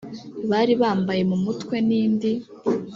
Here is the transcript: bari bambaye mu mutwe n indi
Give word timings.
bari 0.49 0.73
bambaye 0.81 1.21
mu 1.29 1.37
mutwe 1.43 1.75
n 1.87 1.89
indi 2.01 2.31